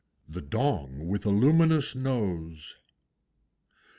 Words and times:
THE 0.27 0.41
DONG 0.41 1.09
WITH 1.09 1.27
A 1.27 1.29
LUMINOUS 1.29 1.93
NOSE. 1.95 2.75